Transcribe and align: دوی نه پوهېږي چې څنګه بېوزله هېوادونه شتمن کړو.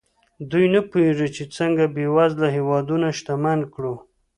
دوی 0.49 0.65
نه 0.73 0.81
پوهېږي 0.89 1.27
چې 1.35 1.43
څنګه 1.55 1.83
بېوزله 1.95 2.47
هېوادونه 2.57 3.07
شتمن 3.17 3.59
کړو. 3.73 3.95